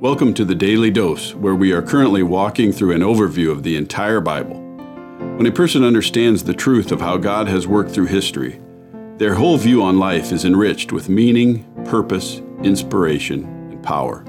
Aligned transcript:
Welcome 0.00 0.32
to 0.32 0.46
the 0.46 0.54
Daily 0.54 0.90
Dose, 0.90 1.34
where 1.34 1.54
we 1.54 1.72
are 1.72 1.82
currently 1.82 2.22
walking 2.22 2.72
through 2.72 2.94
an 2.94 3.02
overview 3.02 3.50
of 3.50 3.64
the 3.64 3.76
entire 3.76 4.22
Bible. 4.22 4.58
When 5.36 5.44
a 5.44 5.52
person 5.52 5.84
understands 5.84 6.42
the 6.42 6.54
truth 6.54 6.90
of 6.90 7.02
how 7.02 7.18
God 7.18 7.48
has 7.48 7.66
worked 7.66 7.90
through 7.90 8.06
history, 8.06 8.62
their 9.18 9.34
whole 9.34 9.58
view 9.58 9.82
on 9.82 9.98
life 9.98 10.32
is 10.32 10.46
enriched 10.46 10.90
with 10.90 11.10
meaning, 11.10 11.70
purpose, 11.84 12.38
inspiration, 12.62 13.44
and 13.70 13.82
power. 13.82 14.24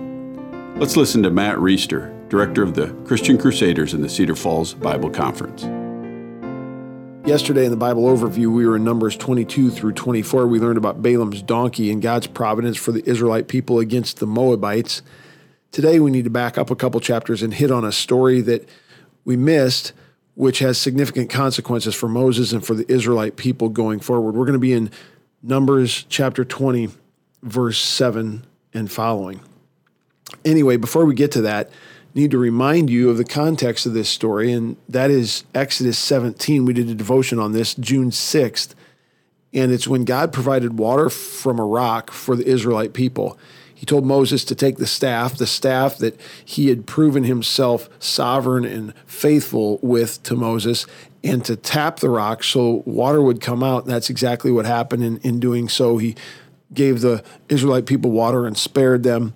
Let's 0.75 0.97
listen 0.97 1.23
to 1.23 1.29
Matt 1.29 1.55
Reisetter, 1.55 2.27
director 2.27 2.63
of 2.63 2.73
the 2.73 2.87
Christian 3.05 3.37
Crusaders 3.37 3.93
in 3.93 4.01
the 4.01 4.09
Cedar 4.09 4.35
Falls 4.35 4.73
Bible 4.73 5.09
Conference. 5.09 5.63
Yesterday 7.25 7.63
in 7.63 7.71
the 7.71 7.77
Bible 7.77 8.03
overview, 8.13 8.53
we 8.53 8.67
were 8.67 8.75
in 8.75 8.83
Numbers 8.83 9.15
22 9.15 9.71
through 9.71 9.93
24. 9.93 10.47
We 10.47 10.59
learned 10.59 10.79
about 10.79 11.01
Balaam's 11.01 11.41
donkey 11.41 11.89
and 11.91 12.01
God's 12.01 12.27
providence 12.27 12.75
for 12.75 12.91
the 12.91 13.09
Israelite 13.09 13.47
people 13.47 13.79
against 13.79 14.19
the 14.19 14.27
Moabites. 14.27 15.01
Today, 15.71 16.01
we 16.01 16.11
need 16.11 16.25
to 16.25 16.29
back 16.29 16.57
up 16.57 16.69
a 16.69 16.75
couple 16.75 16.99
chapters 16.99 17.41
and 17.41 17.53
hit 17.53 17.71
on 17.71 17.85
a 17.85 17.93
story 17.93 18.41
that 18.41 18.67
we 19.23 19.37
missed, 19.37 19.93
which 20.35 20.59
has 20.59 20.77
significant 20.77 21.29
consequences 21.29 21.95
for 21.95 22.09
Moses 22.09 22.51
and 22.51 22.65
for 22.65 22.73
the 22.73 22.91
Israelite 22.91 23.37
people 23.37 23.69
going 23.69 24.01
forward. 24.01 24.35
We're 24.35 24.45
going 24.45 24.53
to 24.53 24.59
be 24.59 24.73
in 24.73 24.91
Numbers 25.41 26.05
chapter 26.09 26.43
20, 26.43 26.89
verse 27.41 27.79
7 27.79 28.45
and 28.73 28.91
following. 28.91 29.39
Anyway, 30.43 30.75
before 30.75 31.05
we 31.05 31.15
get 31.15 31.31
to 31.31 31.41
that, 31.43 31.69
need 32.13 32.31
to 32.31 32.37
remind 32.37 32.89
you 32.89 33.09
of 33.09 33.15
the 33.15 33.23
context 33.23 33.85
of 33.85 33.93
this 33.93 34.09
story, 34.09 34.51
and 34.51 34.75
that 34.89 35.09
is 35.09 35.45
Exodus 35.55 35.97
17. 35.97 36.65
We 36.65 36.73
did 36.73 36.89
a 36.89 36.95
devotion 36.95 37.39
on 37.39 37.53
this 37.53 37.75
June 37.75 38.09
6th, 38.09 38.75
and 39.53 39.71
it's 39.71 39.87
when 39.87 40.03
God 40.03 40.33
provided 40.33 40.77
water 40.77 41.09
from 41.09 41.59
a 41.59 41.65
rock 41.65 42.11
for 42.11 42.35
the 42.35 42.45
Israelite 42.45 42.91
people. 42.91 43.39
He 43.81 43.85
told 43.87 44.05
Moses 44.05 44.45
to 44.45 44.53
take 44.53 44.77
the 44.77 44.85
staff, 44.85 45.37
the 45.37 45.47
staff 45.47 45.97
that 45.97 46.15
he 46.45 46.69
had 46.69 46.85
proven 46.85 47.23
himself 47.23 47.89
sovereign 47.97 48.63
and 48.63 48.93
faithful 49.07 49.79
with 49.81 50.21
to 50.21 50.35
Moses, 50.35 50.85
and 51.23 51.43
to 51.45 51.55
tap 51.55 51.99
the 51.99 52.11
rock 52.11 52.43
so 52.43 52.83
water 52.85 53.23
would 53.23 53.41
come 53.41 53.63
out. 53.63 53.85
And 53.85 53.91
that's 53.91 54.11
exactly 54.11 54.51
what 54.51 54.67
happened. 54.67 55.03
In, 55.03 55.17
in 55.21 55.39
doing 55.39 55.67
so, 55.67 55.97
he 55.97 56.15
gave 56.71 57.01
the 57.01 57.23
Israelite 57.49 57.87
people 57.87 58.11
water 58.11 58.45
and 58.45 58.55
spared 58.55 59.01
them. 59.01 59.33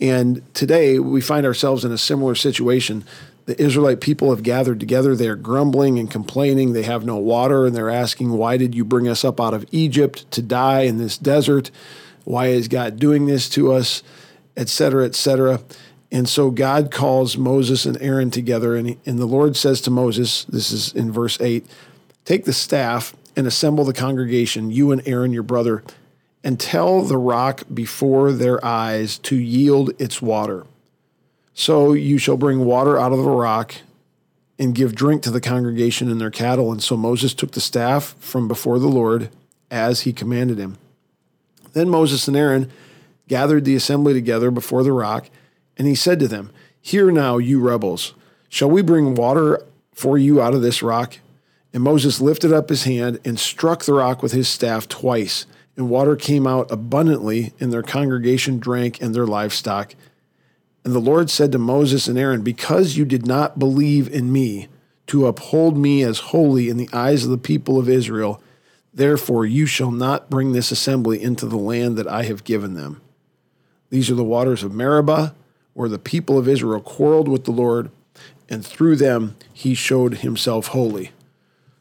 And 0.00 0.42
today 0.54 1.00
we 1.00 1.20
find 1.20 1.44
ourselves 1.44 1.84
in 1.84 1.90
a 1.90 1.98
similar 1.98 2.36
situation. 2.36 3.02
The 3.46 3.60
Israelite 3.60 4.00
people 4.00 4.30
have 4.30 4.44
gathered 4.44 4.78
together. 4.78 5.16
They're 5.16 5.34
grumbling 5.34 5.98
and 5.98 6.08
complaining. 6.08 6.72
They 6.72 6.84
have 6.84 7.04
no 7.04 7.16
water, 7.16 7.66
and 7.66 7.74
they're 7.74 7.90
asking, 7.90 8.30
Why 8.30 8.56
did 8.58 8.76
you 8.76 8.84
bring 8.84 9.08
us 9.08 9.24
up 9.24 9.40
out 9.40 9.54
of 9.54 9.66
Egypt 9.72 10.30
to 10.30 10.40
die 10.40 10.82
in 10.82 10.98
this 10.98 11.18
desert? 11.18 11.72
Why 12.24 12.46
is 12.48 12.68
God 12.68 12.98
doing 12.98 13.26
this 13.26 13.48
to 13.50 13.72
us? 13.72 14.02
Etc., 14.56 15.04
etc. 15.04 15.60
And 16.10 16.28
so 16.28 16.50
God 16.50 16.90
calls 16.90 17.38
Moses 17.38 17.86
and 17.86 18.00
Aaron 18.02 18.30
together, 18.30 18.76
and, 18.76 18.88
he, 18.88 18.98
and 19.06 19.18
the 19.18 19.26
Lord 19.26 19.56
says 19.56 19.80
to 19.82 19.90
Moses, 19.90 20.44
This 20.44 20.70
is 20.70 20.92
in 20.92 21.10
verse 21.10 21.40
8 21.40 21.66
Take 22.24 22.44
the 22.44 22.52
staff 22.52 23.14
and 23.34 23.46
assemble 23.46 23.84
the 23.84 23.94
congregation, 23.94 24.70
you 24.70 24.92
and 24.92 25.02
Aaron, 25.06 25.32
your 25.32 25.42
brother 25.42 25.82
and 26.44 26.58
tell 26.58 27.02
the 27.02 27.18
rock 27.18 27.62
before 27.72 28.32
their 28.32 28.64
eyes 28.64 29.18
to 29.18 29.36
yield 29.36 29.90
its 30.00 30.20
water. 30.20 30.66
So 31.54 31.92
you 31.92 32.18
shall 32.18 32.36
bring 32.36 32.64
water 32.64 32.98
out 32.98 33.12
of 33.12 33.22
the 33.22 33.30
rock 33.30 33.74
and 34.58 34.74
give 34.74 34.94
drink 34.94 35.22
to 35.22 35.30
the 35.30 35.40
congregation 35.40 36.10
and 36.10 36.20
their 36.20 36.30
cattle. 36.30 36.72
And 36.72 36.82
so 36.82 36.96
Moses 36.96 37.34
took 37.34 37.52
the 37.52 37.60
staff 37.60 38.14
from 38.18 38.48
before 38.48 38.78
the 38.78 38.88
Lord 38.88 39.28
as 39.70 40.02
he 40.02 40.12
commanded 40.12 40.58
him. 40.58 40.78
Then 41.72 41.88
Moses 41.88 42.28
and 42.28 42.36
Aaron 42.36 42.70
gathered 43.28 43.64
the 43.64 43.76
assembly 43.76 44.12
together 44.12 44.50
before 44.50 44.82
the 44.82 44.92
rock, 44.92 45.30
and 45.76 45.86
he 45.86 45.94
said 45.94 46.18
to 46.20 46.28
them, 46.28 46.50
Hear 46.80 47.10
now, 47.10 47.38
you 47.38 47.60
rebels, 47.60 48.14
shall 48.48 48.70
we 48.70 48.82
bring 48.82 49.14
water 49.14 49.62
for 49.92 50.18
you 50.18 50.42
out 50.42 50.54
of 50.54 50.62
this 50.62 50.82
rock? 50.82 51.18
And 51.72 51.82
Moses 51.82 52.20
lifted 52.20 52.52
up 52.52 52.68
his 52.68 52.84
hand 52.84 53.20
and 53.24 53.38
struck 53.38 53.84
the 53.84 53.94
rock 53.94 54.22
with 54.22 54.32
his 54.32 54.48
staff 54.48 54.88
twice 54.88 55.46
and 55.76 55.88
water 55.88 56.16
came 56.16 56.46
out 56.46 56.70
abundantly, 56.70 57.52
and 57.58 57.72
their 57.72 57.82
congregation 57.82 58.58
drank 58.58 59.00
and 59.00 59.14
their 59.14 59.26
livestock. 59.26 59.94
And 60.84 60.94
the 60.94 61.00
Lord 61.00 61.30
said 61.30 61.52
to 61.52 61.58
Moses 61.58 62.08
and 62.08 62.18
Aaron, 62.18 62.42
Because 62.42 62.96
you 62.96 63.04
did 63.04 63.26
not 63.26 63.58
believe 63.58 64.12
in 64.12 64.32
me 64.32 64.68
to 65.06 65.26
uphold 65.26 65.76
me 65.76 66.02
as 66.02 66.18
holy 66.18 66.68
in 66.68 66.76
the 66.76 66.90
eyes 66.92 67.24
of 67.24 67.30
the 67.30 67.38
people 67.38 67.78
of 67.78 67.88
Israel, 67.88 68.41
therefore 68.92 69.46
you 69.46 69.66
shall 69.66 69.90
not 69.90 70.30
bring 70.30 70.52
this 70.52 70.70
assembly 70.70 71.22
into 71.22 71.46
the 71.46 71.56
land 71.56 71.96
that 71.96 72.08
I 72.08 72.24
have 72.24 72.44
given 72.44 72.74
them. 72.74 73.00
These 73.90 74.10
are 74.10 74.14
the 74.14 74.24
waters 74.24 74.62
of 74.62 74.72
Meribah, 74.72 75.34
where 75.74 75.88
the 75.88 75.98
people 75.98 76.38
of 76.38 76.48
Israel 76.48 76.80
quarreled 76.80 77.28
with 77.28 77.44
the 77.44 77.50
Lord, 77.50 77.90
and 78.48 78.64
through 78.64 78.96
them 78.96 79.36
he 79.52 79.74
showed 79.74 80.18
himself 80.18 80.68
holy. 80.68 81.12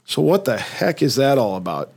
So, 0.05 0.21
what 0.21 0.45
the 0.45 0.57
heck 0.57 1.01
is 1.01 1.15
that 1.15 1.37
all 1.37 1.55
about? 1.55 1.91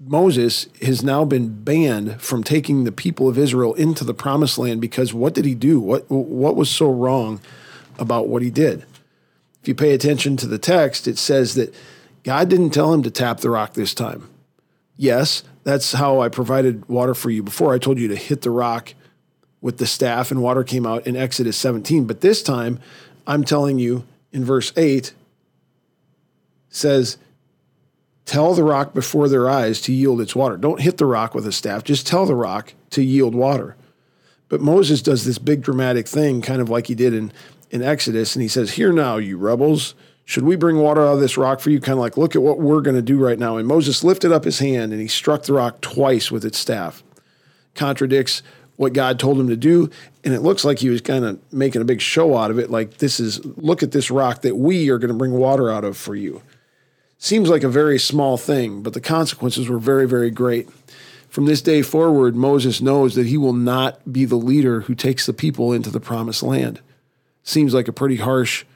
Moses 0.00 0.68
has 0.82 1.02
now 1.02 1.24
been 1.24 1.62
banned 1.64 2.20
from 2.22 2.44
taking 2.44 2.84
the 2.84 2.92
people 2.92 3.28
of 3.28 3.36
Israel 3.36 3.74
into 3.74 4.04
the 4.04 4.14
promised 4.14 4.56
land 4.56 4.80
because 4.80 5.12
what 5.12 5.34
did 5.34 5.44
he 5.44 5.54
do? 5.54 5.80
What 5.80 6.08
what 6.08 6.54
was 6.54 6.70
so 6.70 6.90
wrong 6.90 7.40
about 7.98 8.28
what 8.28 8.42
he 8.42 8.50
did? 8.50 8.84
If 9.60 9.66
you 9.68 9.74
pay 9.74 9.92
attention 9.92 10.36
to 10.36 10.46
the 10.46 10.58
text, 10.58 11.08
it 11.08 11.18
says 11.18 11.54
that 11.54 11.74
God 12.24 12.48
didn't 12.48 12.70
tell 12.70 12.92
him 12.92 13.02
to 13.02 13.10
tap 13.10 13.40
the 13.40 13.50
rock 13.50 13.74
this 13.74 13.94
time. 13.94 14.28
Yes, 14.96 15.44
that's 15.64 15.92
how 15.92 16.20
I 16.20 16.28
provided 16.28 16.88
water 16.88 17.14
for 17.14 17.30
you 17.30 17.42
before. 17.42 17.72
I 17.72 17.78
told 17.78 17.98
you 17.98 18.08
to 18.08 18.16
hit 18.16 18.42
the 18.42 18.50
rock 18.50 18.94
with 19.60 19.78
the 19.78 19.86
staff 19.86 20.30
and 20.30 20.42
water 20.42 20.64
came 20.64 20.86
out 20.86 21.06
in 21.06 21.16
Exodus 21.16 21.56
17, 21.56 22.06
but 22.06 22.20
this 22.20 22.42
time 22.42 22.80
I'm 23.26 23.44
telling 23.44 23.78
you 23.78 24.04
in 24.32 24.44
verse 24.44 24.72
8 24.76 25.12
says 26.68 27.18
Tell 28.24 28.52
the 28.52 28.62
rock 28.62 28.92
before 28.92 29.26
their 29.26 29.48
eyes 29.48 29.80
to 29.80 29.92
yield 29.92 30.20
its 30.20 30.36
water. 30.36 30.58
Don't 30.58 30.82
hit 30.82 30.98
the 30.98 31.06
rock 31.06 31.34
with 31.34 31.46
a 31.46 31.52
staff, 31.52 31.82
just 31.82 32.06
tell 32.06 32.26
the 32.26 32.34
rock 32.34 32.74
to 32.90 33.02
yield 33.02 33.34
water. 33.34 33.74
But 34.50 34.60
Moses 34.60 35.00
does 35.00 35.24
this 35.24 35.38
big 35.38 35.62
dramatic 35.62 36.06
thing, 36.06 36.42
kind 36.42 36.60
of 36.60 36.68
like 36.68 36.88
he 36.88 36.94
did 36.94 37.14
in, 37.14 37.32
in 37.70 37.82
Exodus, 37.82 38.36
and 38.36 38.42
he 38.42 38.48
says, 38.48 38.72
Hear 38.72 38.92
now, 38.92 39.16
you 39.16 39.38
rebels, 39.38 39.94
should 40.28 40.44
we 40.44 40.56
bring 40.56 40.76
water 40.76 41.00
out 41.00 41.14
of 41.14 41.20
this 41.20 41.38
rock 41.38 41.58
for 41.58 41.70
you? 41.70 41.80
Kind 41.80 41.94
of 41.94 42.00
like, 42.00 42.18
look 42.18 42.36
at 42.36 42.42
what 42.42 42.58
we're 42.58 42.82
going 42.82 42.94
to 42.94 43.00
do 43.00 43.16
right 43.16 43.38
now. 43.38 43.56
And 43.56 43.66
Moses 43.66 44.04
lifted 44.04 44.30
up 44.30 44.44
his 44.44 44.58
hand 44.58 44.92
and 44.92 45.00
he 45.00 45.08
struck 45.08 45.44
the 45.44 45.54
rock 45.54 45.80
twice 45.80 46.30
with 46.30 46.44
its 46.44 46.58
staff. 46.58 47.02
Contradicts 47.74 48.42
what 48.76 48.92
God 48.92 49.18
told 49.18 49.40
him 49.40 49.48
to 49.48 49.56
do. 49.56 49.88
And 50.24 50.34
it 50.34 50.42
looks 50.42 50.66
like 50.66 50.80
he 50.80 50.90
was 50.90 51.00
kind 51.00 51.24
of 51.24 51.40
making 51.50 51.80
a 51.80 51.86
big 51.86 52.02
show 52.02 52.36
out 52.36 52.50
of 52.50 52.58
it. 52.58 52.70
Like, 52.70 52.98
this 52.98 53.18
is, 53.18 53.42
look 53.56 53.82
at 53.82 53.92
this 53.92 54.10
rock 54.10 54.42
that 54.42 54.56
we 54.56 54.90
are 54.90 54.98
going 54.98 55.08
to 55.08 55.16
bring 55.16 55.32
water 55.32 55.70
out 55.70 55.82
of 55.82 55.96
for 55.96 56.14
you. 56.14 56.42
Seems 57.16 57.48
like 57.48 57.62
a 57.62 57.70
very 57.70 57.98
small 57.98 58.36
thing, 58.36 58.82
but 58.82 58.92
the 58.92 59.00
consequences 59.00 59.66
were 59.66 59.78
very, 59.78 60.06
very 60.06 60.30
great. 60.30 60.68
From 61.30 61.46
this 61.46 61.62
day 61.62 61.80
forward, 61.80 62.36
Moses 62.36 62.82
knows 62.82 63.14
that 63.14 63.28
he 63.28 63.38
will 63.38 63.54
not 63.54 64.12
be 64.12 64.26
the 64.26 64.36
leader 64.36 64.82
who 64.82 64.94
takes 64.94 65.24
the 65.24 65.32
people 65.32 65.72
into 65.72 65.88
the 65.88 66.00
promised 66.00 66.42
land. 66.42 66.82
Seems 67.42 67.72
like 67.72 67.88
a 67.88 67.94
pretty 67.94 68.16
harsh 68.16 68.66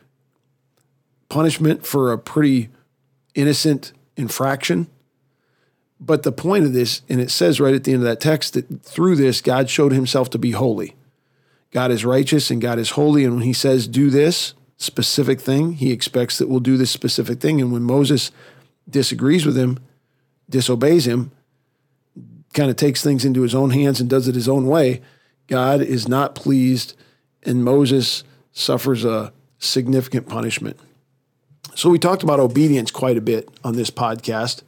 punishment 1.33 1.87
for 1.87 2.13
a 2.13 2.19
pretty 2.19 2.69
innocent 3.35 3.95
infraction. 4.19 4.87
But 5.99 6.25
the 6.25 6.33
point 6.33 6.67
of 6.67 6.75
this, 6.75 7.01
and 7.09 7.23
it 7.23 7.31
says 7.31 7.59
right 7.59 7.75
at 7.75 7.85
the 7.85 7.93
end 7.95 8.03
of 8.03 8.07
that 8.07 8.21
text, 8.21 8.53
that 8.53 8.83
through 8.83 9.17
this, 9.17 9.41
God 9.41 9.71
showed 9.71 9.93
himself 9.93 10.29
to 10.31 10.39
be 10.39 10.51
holy. 10.51 10.95
God 11.71 11.91
is 11.91 12.05
righteous 12.05 12.51
and 12.51 12.61
God 12.61 12.79
is 12.79 12.91
holy. 12.91 13.25
And 13.25 13.37
when 13.37 13.45
he 13.45 13.55
says, 13.55 13.89
do 13.89 14.11
this, 14.11 14.53
specific 14.77 15.41
thing. 15.41 15.73
He 15.73 15.91
expects 15.91 16.37
that 16.37 16.51
we'll 16.51 16.61
do 16.61 16.77
this 16.77 16.91
specific 16.91 17.41
thing. 17.41 17.63
And 17.63 17.73
when 17.73 17.83
Moses 17.83 18.31
disagrees 18.87 19.47
with 19.47 19.57
him, 19.57 19.79
disobeys 20.51 21.07
him, 21.07 21.31
kind 22.53 22.69
of 22.69 22.77
takes 22.77 23.03
things 23.03 23.25
into 23.25 23.41
his 23.41 23.55
own 23.55 23.71
hands 23.71 24.03
and 24.03 24.11
does 24.11 24.29
it 24.29 24.35
his 24.35 24.51
own 24.51 24.67
way, 24.67 25.01
God 25.47 25.81
is 25.81 26.07
not 26.07 26.35
pleased, 26.35 26.95
and 27.43 27.65
Moses 27.65 28.23
suffers 28.53 29.03
a 29.03 29.33
significant 29.59 30.29
punishment. 30.29 30.79
So, 31.75 31.89
we 31.89 31.99
talked 31.99 32.23
about 32.23 32.41
obedience 32.41 32.91
quite 32.91 33.17
a 33.17 33.23
bit 33.23 33.49
on 33.65 33.77
this 33.77 33.91
podcast. 33.91 34.63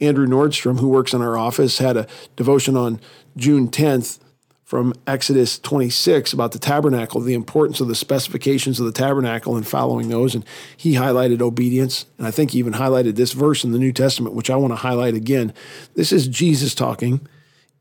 Andrew 0.00 0.26
Nordstrom, 0.26 0.80
who 0.80 0.88
works 0.88 1.12
in 1.12 1.22
our 1.22 1.36
office, 1.36 1.78
had 1.78 1.96
a 1.96 2.06
devotion 2.36 2.76
on 2.76 3.00
June 3.36 3.68
10th 3.68 4.18
from 4.64 4.94
Exodus 5.06 5.58
26 5.58 6.32
about 6.32 6.52
the 6.52 6.58
tabernacle, 6.58 7.20
the 7.20 7.34
importance 7.34 7.80
of 7.80 7.88
the 7.88 7.94
specifications 7.94 8.80
of 8.80 8.86
the 8.86 8.92
tabernacle 8.92 9.56
and 9.56 9.66
following 9.66 10.08
those. 10.08 10.34
And 10.34 10.44
he 10.76 10.94
highlighted 10.94 11.40
obedience. 11.42 12.06
And 12.18 12.26
I 12.26 12.30
think 12.30 12.52
he 12.52 12.58
even 12.58 12.72
highlighted 12.72 13.16
this 13.16 13.32
verse 13.32 13.62
in 13.62 13.72
the 13.72 13.78
New 13.78 13.92
Testament, 13.92 14.34
which 14.34 14.50
I 14.50 14.56
want 14.56 14.72
to 14.72 14.76
highlight 14.76 15.14
again. 15.14 15.52
This 15.94 16.12
is 16.12 16.26
Jesus 16.26 16.74
talking 16.74 17.26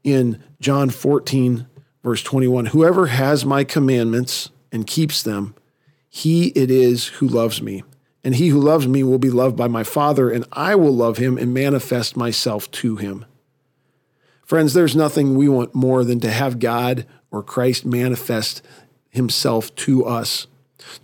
in 0.04 0.44
John 0.60 0.90
14, 0.90 1.66
verse 2.04 2.22
21. 2.22 2.68
Whoever 2.68 3.08
has 3.08 3.46
my 3.46 3.64
commandments 3.64 4.50
and 4.72 4.86
keeps 4.86 5.24
them, 5.24 5.56
he 6.10 6.48
it 6.50 6.70
is 6.70 7.08
who 7.08 7.28
loves 7.28 7.62
me. 7.62 7.84
And 8.24 8.36
he 8.36 8.50
who 8.50 8.60
loves 8.60 8.88
me 8.88 9.04
will 9.04 9.20
be 9.20 9.30
loved 9.30 9.58
by 9.58 9.68
my 9.68 9.84
Father, 9.84 10.30
and 10.30 10.46
I 10.54 10.76
will 10.76 10.96
love 10.96 11.18
him 11.18 11.38
and 11.38 11.54
manifest 11.54 12.16
myself 12.16 12.72
to 12.72 12.96
him. 12.96 13.26
Friends, 14.46 14.74
there's 14.74 14.96
nothing 14.96 15.36
we 15.36 15.50
want 15.50 15.76
more 15.76 16.04
than 16.04 16.20
to 16.22 16.32
have 16.32 16.60
God 16.60 17.06
or 17.32 17.44
Christ 17.44 17.86
manifest 17.86 18.62
himself 19.10 19.74
to 19.76 20.06
us, 20.06 20.48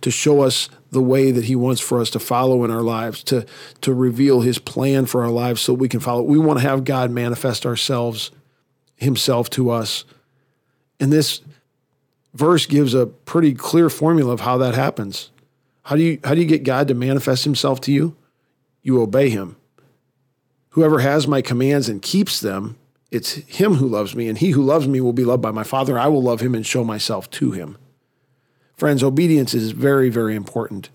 to 0.00 0.10
show 0.10 0.40
us 0.40 0.68
the 0.90 1.02
way 1.02 1.30
that 1.30 1.44
he 1.44 1.56
wants 1.56 1.80
for 1.80 2.00
us 2.00 2.10
to 2.10 2.18
follow 2.18 2.64
in 2.64 2.70
our 2.70 2.82
lives, 2.82 3.22
to, 3.24 3.46
to 3.80 3.94
reveal 3.94 4.40
his 4.40 4.58
plan 4.58 5.06
for 5.06 5.22
our 5.22 5.30
lives 5.30 5.60
so 5.60 5.72
we 5.72 5.88
can 5.88 6.00
follow. 6.00 6.22
We 6.22 6.38
want 6.38 6.60
to 6.60 6.68
have 6.68 6.84
God 6.84 7.10
manifest 7.10 7.64
ourselves, 7.66 8.30
himself 8.96 9.48
to 9.50 9.70
us. 9.70 10.04
And 10.98 11.12
this 11.12 11.40
verse 12.34 12.66
gives 12.66 12.94
a 12.94 13.06
pretty 13.06 13.54
clear 13.54 13.88
formula 13.88 14.32
of 14.32 14.40
how 14.40 14.58
that 14.58 14.74
happens. 14.74 15.30
How 15.82 15.96
do 15.96 16.02
you 16.02 16.18
how 16.24 16.34
do 16.34 16.40
you 16.40 16.46
get 16.46 16.64
God 16.64 16.88
to 16.88 16.94
manifest 16.94 17.44
himself 17.44 17.80
to 17.82 17.92
you? 17.92 18.16
You 18.82 19.00
obey 19.00 19.30
him. 19.30 19.56
Whoever 20.70 21.00
has 21.00 21.26
my 21.26 21.42
commands 21.42 21.88
and 21.88 22.00
keeps 22.00 22.40
them, 22.40 22.78
it's 23.10 23.32
him 23.32 23.74
who 23.74 23.88
loves 23.88 24.14
me, 24.14 24.28
and 24.28 24.38
he 24.38 24.50
who 24.50 24.62
loves 24.62 24.86
me 24.86 25.00
will 25.00 25.12
be 25.12 25.24
loved 25.24 25.42
by 25.42 25.50
my 25.50 25.64
Father. 25.64 25.98
I 25.98 26.06
will 26.06 26.22
love 26.22 26.40
him 26.40 26.54
and 26.54 26.64
show 26.64 26.84
myself 26.84 27.28
to 27.32 27.50
him. 27.50 27.76
Friends, 28.76 29.02
obedience 29.02 29.52
is 29.52 29.72
very, 29.72 30.08
very 30.08 30.36
important. 30.36 30.90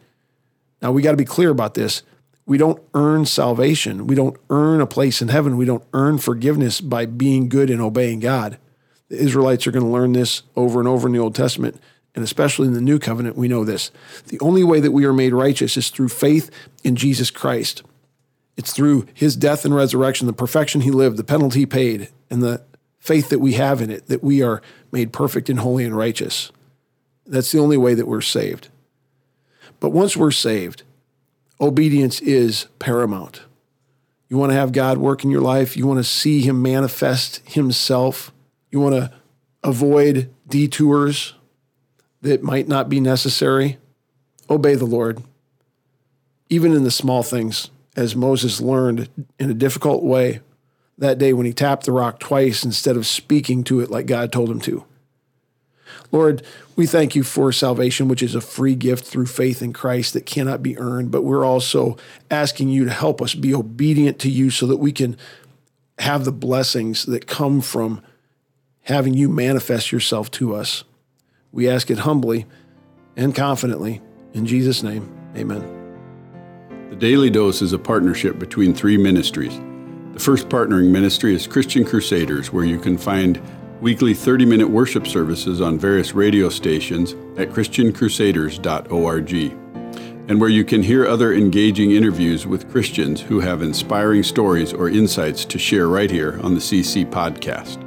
Now, 0.82 0.92
we 0.92 1.02
got 1.02 1.12
to 1.12 1.18
be 1.18 1.26
clear 1.26 1.50
about 1.50 1.74
this. 1.74 2.04
We 2.46 2.58
don't 2.58 2.82
earn 2.94 3.26
salvation. 3.26 4.08
We 4.08 4.16
don't 4.16 4.38
earn 4.50 4.82
a 4.82 4.88
place 4.88 5.22
in 5.22 5.28
heaven. 5.28 5.58
We 5.58 5.66
don't 5.66 5.84
earn 5.94 6.20
forgiveness 6.20 6.80
by 6.80 7.06
being 7.06 7.50
good 7.50 7.70
and 7.70 7.82
obeying 7.82 8.22
God. 8.22 8.60
The 9.10 9.18
Israelites 9.18 9.68
are 9.68 9.72
going 9.72 9.86
to 9.86 9.92
learn 9.92 10.14
this 10.14 10.44
over 10.56 10.80
and 10.80 10.88
over 10.88 11.08
in 11.08 11.14
the 11.14 11.20
Old 11.20 11.36
Testament, 11.36 11.80
and 12.16 12.24
especially 12.24 12.68
in 12.68 12.74
the 12.74 12.82
New 12.82 12.98
Covenant, 12.98 13.36
we 13.36 13.50
know 13.50 13.66
this. 13.66 13.92
The 14.28 14.40
only 14.40 14.64
way 14.64 14.80
that 14.80 14.92
we 14.92 15.06
are 15.06 15.14
made 15.14 15.34
righteous 15.34 15.76
is 15.76 15.90
through 15.90 16.10
faith 16.10 16.50
in 16.84 16.96
Jesus 16.96 17.30
Christ. 17.30 17.84
It's 18.58 18.72
through 18.72 19.06
his 19.14 19.36
death 19.36 19.66
and 19.66 19.76
resurrection, 19.76 20.26
the 20.26 20.34
perfection 20.34 20.82
he 20.82 20.92
lived, 20.92 21.18
the 21.18 21.26
penalty 21.26 21.60
he 21.60 21.66
paid, 21.66 22.10
and 22.30 22.42
the 22.42 22.64
faith 23.00 23.30
that 23.30 23.40
we 23.40 23.54
have 23.54 23.82
in 23.82 23.92
it 23.92 24.08
that 24.08 24.24
we 24.24 24.42
are 24.42 24.62
made 24.92 25.14
perfect 25.14 25.50
and 25.50 25.60
holy 25.60 25.84
and 25.84 25.96
righteous. 25.96 26.52
That's 27.28 27.52
the 27.52 27.60
only 27.60 27.78
way 27.78 27.94
that 27.94 28.08
we're 28.08 28.22
saved. 28.22 28.70
But 29.80 29.90
once 29.90 30.16
we're 30.18 30.32
saved, 30.32 30.84
obedience 31.62 32.22
is 32.22 32.68
paramount. 32.80 33.42
You 34.30 34.38
want 34.38 34.52
to 34.52 34.58
have 34.58 34.72
God 34.72 34.98
work 34.98 35.24
in 35.24 35.30
your 35.30 35.42
life, 35.42 35.78
you 35.78 35.86
want 35.86 36.00
to 36.00 36.04
see 36.04 36.42
Him 36.42 36.62
manifest 36.62 37.42
Himself, 37.46 38.32
you 38.72 38.80
want 38.80 38.96
to 38.96 39.12
avoid 39.64 40.34
detours 40.48 41.35
that 42.26 42.44
might 42.44 42.68
not 42.68 42.90
be 42.90 43.00
necessary. 43.00 43.78
Obey 44.50 44.76
the 44.76 44.86
Lord, 44.86 45.24
even 46.50 46.74
in 46.74 46.84
the 46.84 46.92
small 46.92 47.24
things, 47.24 47.70
as 47.96 48.16
Moses 48.16 48.60
learned 48.60 49.10
in 49.40 49.50
a 49.50 49.56
difficult 49.56 50.04
way 50.04 50.42
that 50.98 51.18
day 51.18 51.34
when 51.34 51.46
he 51.46 51.54
tapped 51.54 51.86
the 51.86 51.92
rock 51.92 52.20
twice 52.20 52.64
instead 52.64 52.98
of 52.98 53.06
speaking 53.06 53.64
to 53.66 53.80
it 53.80 53.92
like 53.92 54.08
God 54.08 54.32
told 54.32 54.50
him 54.50 54.60
to. 54.62 54.86
Lord, 56.12 56.44
we 56.76 56.88
thank 56.88 57.16
you 57.16 57.24
for 57.24 57.52
salvation, 57.52 58.08
which 58.08 58.24
is 58.24 58.34
a 58.34 58.42
free 58.42 58.76
gift 58.76 59.06
through 59.06 59.28
faith 59.28 59.62
in 59.62 59.72
Christ 59.72 60.14
that 60.14 60.26
cannot 60.26 60.64
be 60.64 60.78
earned, 60.78 61.12
but 61.12 61.24
we're 61.24 61.46
also 61.46 61.96
asking 62.32 62.70
you 62.70 62.86
to 62.86 62.92
help 62.92 63.22
us 63.22 63.36
be 63.36 63.54
obedient 63.54 64.18
to 64.20 64.30
you 64.30 64.50
so 64.50 64.66
that 64.68 64.78
we 64.78 64.92
can 64.92 65.16
have 66.00 66.26
the 66.26 66.32
blessings 66.32 67.06
that 67.06 67.28
come 67.28 67.62
from 67.62 68.02
having 68.84 69.14
you 69.14 69.30
manifest 69.30 69.92
yourself 69.92 70.32
to 70.32 70.56
us. 70.56 70.84
We 71.56 71.68
ask 71.70 71.90
it 71.90 71.98
humbly 72.00 72.46
and 73.16 73.34
confidently. 73.34 74.02
In 74.34 74.46
Jesus' 74.46 74.84
name, 74.84 75.10
amen. 75.38 75.72
The 76.90 76.98
Daily 76.98 77.30
Dose 77.30 77.62
is 77.62 77.72
a 77.72 77.80
partnership 77.80 78.38
between 78.38 78.74
three 78.74 78.98
ministries. 78.98 79.58
The 80.12 80.20
first 80.20 80.50
partnering 80.50 80.92
ministry 80.92 81.34
is 81.34 81.48
Christian 81.48 81.86
Crusaders, 81.86 82.52
where 82.52 82.66
you 82.66 82.78
can 82.78 82.98
find 82.98 83.42
weekly 83.80 84.14
30 84.14 84.46
minute 84.46 84.70
worship 84.70 85.08
services 85.08 85.62
on 85.62 85.80
various 85.80 86.14
radio 86.14 86.50
stations 86.50 87.14
at 87.40 87.52
ChristianCrusaders.org, 87.52 89.34
and 90.28 90.42
where 90.42 90.50
you 90.50 90.66
can 90.66 90.84
hear 90.84 91.08
other 91.08 91.34
engaging 91.34 91.92
interviews 91.92 92.46
with 92.46 92.70
Christians 92.70 93.22
who 93.22 93.40
have 93.40 93.62
inspiring 93.62 94.24
stories 94.24 94.74
or 94.74 94.90
insights 94.90 95.46
to 95.46 95.58
share 95.58 95.88
right 95.88 96.12
here 96.12 96.38
on 96.44 96.54
the 96.54 96.60
CC 96.60 97.10
podcast. 97.10 97.85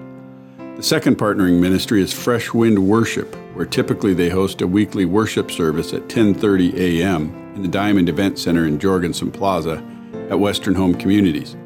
The 0.79 0.85
second 0.85 1.19
partnering 1.19 1.59
ministry 1.59 2.01
is 2.01 2.13
Fresh 2.13 2.55
Wind 2.55 2.79
Worship, 2.79 3.35
where 3.55 3.67
typically 3.67 4.15
they 4.15 4.29
host 4.29 4.61
a 4.61 4.67
weekly 4.69 5.05
worship 5.07 5.51
service 5.51 5.93
at 5.93 6.07
10:30 6.07 6.73
a.m. 6.75 7.53
in 7.57 7.63
the 7.63 7.69
Diamond 7.69 8.09
Event 8.09 8.39
Center 8.39 8.65
in 8.65 8.79
Jorgensen 8.79 9.33
Plaza 9.33 9.83
at 10.31 10.39
Western 10.39 10.77
Home 10.77 10.95
Communities. 10.95 11.57